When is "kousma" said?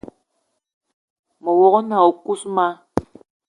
2.23-2.67